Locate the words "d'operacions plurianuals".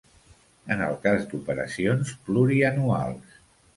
1.33-3.37